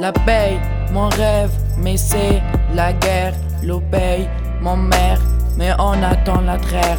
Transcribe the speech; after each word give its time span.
la 0.00 0.12
paix, 0.12 0.58
mon 0.92 1.08
rêve, 1.08 1.50
mais 1.76 1.96
c'est 1.96 2.42
la 2.74 2.92
guerre. 2.94 3.34
L'eau 3.62 3.82
paye, 3.90 4.26
mon 4.62 4.76
mère, 4.76 5.20
mais 5.58 5.72
on 5.78 6.02
attend 6.02 6.40
la 6.40 6.56
trêve. 6.56 6.98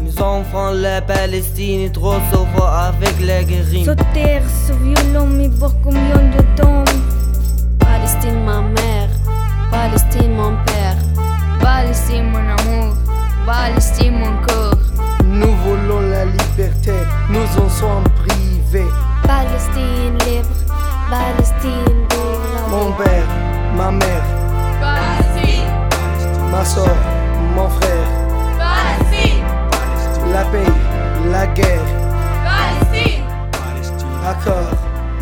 Mes 0.00 0.20
enfants, 0.20 0.72
la 0.72 1.00
Palestine, 1.00 1.92
trop 1.92 2.16
souvent 2.32 2.66
avec 2.66 3.20
les 3.20 3.44
guerriers. 3.44 3.84
Sauter 3.84 4.40
ce 4.66 4.72
violon, 4.72 5.28
mais 5.28 5.48
pour 5.48 5.72
combien 5.82 6.16
de 6.16 6.42
temps 6.60 6.84
Palestine, 7.78 8.44
ma 8.44 8.60
mère, 8.60 9.10
Palestine, 9.70 10.34
mon 10.34 10.56
père, 10.66 10.96
Palestine, 11.60 12.24
mon 12.30 12.38
amour, 12.38 12.96
Palestine, 13.46 14.18
mon 14.18 14.36
corps. 14.44 14.74
Nous 15.24 15.54
voulons 15.64 16.00
la 16.00 16.24
liberté, 16.24 16.94
nous 17.30 17.62
en 17.62 17.68
sommes 17.68 18.08
privés. 18.16 18.90
Palestine 19.22 20.18
libre, 20.26 20.48
Palestine 21.08 21.91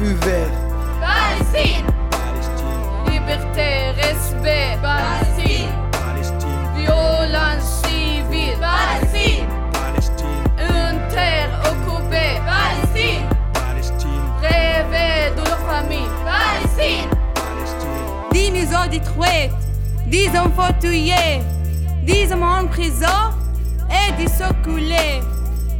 Palestine, 0.00 1.84
liberté, 3.06 3.92
respect, 4.00 4.78
Palestine, 4.80 5.68
violence 6.74 7.82
civile, 7.84 8.56
Palestine, 8.58 9.46
une 10.58 10.98
terre 11.10 11.50
occupée, 11.66 12.40
Palestine, 12.46 13.26
rêver 14.40 15.34
de 15.36 15.42
leur 15.46 15.60
famille, 15.68 16.08
Palestine, 16.24 17.10
Dix 18.32 18.50
maisons 18.52 18.88
détruites, 18.90 19.52
dix 20.06 20.30
enfants 20.30 20.72
tués, 20.80 21.42
dix 22.04 22.32
hommes 22.32 22.42
en 22.42 22.66
prison 22.68 23.34
et 23.90 24.12
dix 24.12 24.42
coulés. 24.64 25.20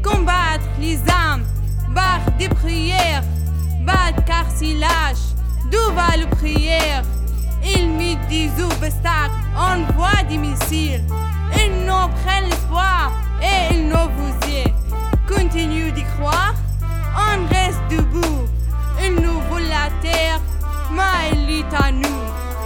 Combattre 0.03 0.67
les 0.79 0.99
âmes, 1.09 1.45
barre 1.89 2.21
des 2.39 2.51
prières, 2.51 3.23
battre 3.91 4.25
carcilage, 4.25 5.23
d'où 5.71 5.95
va 5.95 6.17
le 6.17 6.27
prière? 6.37 7.03
Ils 7.63 7.91
mettent 7.91 8.29
des 8.29 8.51
obstacles, 8.63 9.41
envoient 9.57 10.23
des 10.29 10.39
missiles. 10.39 11.05
Ils 11.63 11.85
nous 11.87 12.09
prennent 12.23 12.49
l'espoir 12.49 13.13
et 13.43 13.75
ils 13.75 13.89
nous 13.89 14.09
bousillent. 14.17 14.75
Continue 15.29 15.93
d'y 15.93 16.05
croire, 16.17 16.55
on 17.17 17.47
reste 17.55 17.83
debout. 17.91 18.47
Ils 19.03 19.15
nous 19.15 19.41
volent 19.51 19.69
la 19.69 19.89
terre, 20.01 20.41
mais 20.93 21.31
elle 21.33 21.51
est 21.59 21.75
à 21.75 21.91
nous. 21.93 22.23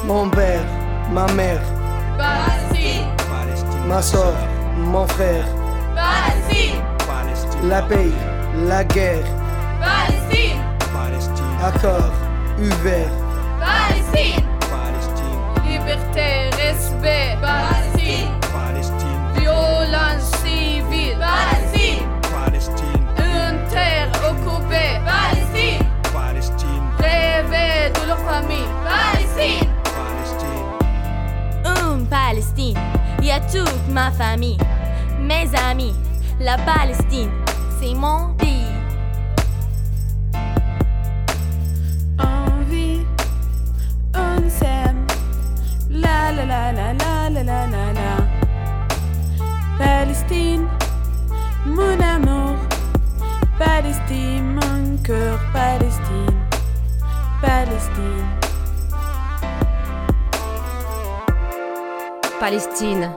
Mon 0.07 0.29
père, 0.31 0.65
ma 1.11 1.27
mère, 1.33 1.63
Palestine, 2.17 3.09
ma 3.89 4.03
soeur, 4.03 4.37
mon 4.79 5.07
frère. 5.09 5.47
Palestine, 5.95 6.81
La 7.69 7.83
paix, 7.83 8.11
la 8.69 8.85
guerre, 8.85 9.25
Palestine, 9.81 10.24
accord, 11.65 12.13
ouvert. 12.59 13.11
Palestine, 13.59 14.45
liberté, 15.67 16.51
respect, 16.61 17.39
Palestine, 17.41 18.31
violence 19.35 20.31
civile, 20.43 21.17
Palestine, 21.19 22.05
une 23.19 23.59
terre 23.71 24.11
occupée, 24.31 25.01
Palestine, 25.07 25.87
rêver 26.99 27.91
de 27.95 28.09
leur 28.09 28.19
famille, 28.19 28.69
Palestine, 28.85 29.69
Hum, 31.65 32.07
Palestine, 32.07 32.79
y 33.23 33.31
a 33.31 33.41
toute 33.41 33.89
ma 33.91 34.11
famille, 34.11 34.59
mes 35.21 35.49
amis. 35.71 35.95
La 36.41 36.57
Palestine, 36.59 37.31
c'est 37.81 37.95
mon 37.95 38.35
pays. 38.35 38.64
Cœur. 55.05 55.39
Palestine, 55.53 56.41
Palestine. 57.41 58.27
Palestine, 62.41 63.11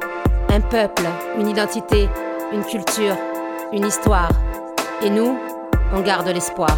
un 0.49 0.61
peuple, 0.61 1.03
une 1.37 1.47
identité, 1.47 2.09
une 2.53 2.63
culture, 2.63 3.15
une 3.73 3.85
histoire. 3.85 4.31
Et 5.01 5.09
nous, 5.09 5.37
on 5.93 6.01
garde 6.01 6.27
l'espoir. 6.27 6.77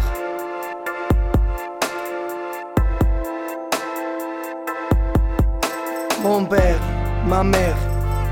Mon 6.22 6.44
père, 6.44 6.78
ma 7.26 7.42
mère, 7.42 7.76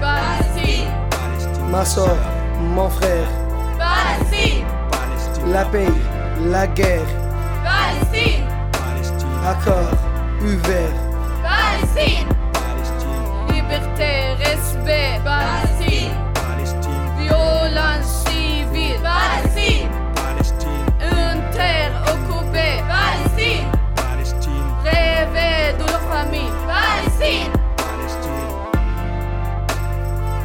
Palestine, 0.01 0.89
ma 1.71 1.85
soeur, 1.85 2.17
mon 2.61 2.89
frère. 2.91 3.29
Palestine, 3.79 4.67
La 5.53 5.65
paix, 5.65 5.89
la 6.52 6.68
guerre, 6.68 7.08
Palestine, 7.64 8.46
accord, 9.46 9.98
ouvert. 10.42 10.96
Palestine, 11.42 12.28
liberté, 13.50 14.36
respect, 14.46 15.22
Palestine, 15.24 16.16
violence 17.18 18.26
civile, 18.26 19.00
Palestine, 19.02 19.90
une 21.02 21.42
terre 21.52 21.94
occupée, 22.14 22.84
Palestine, 22.88 23.68
rêver 24.84 25.74
de 25.80 25.86
leur 25.92 26.02
famille, 26.12 26.52
Palestine. 26.68 27.52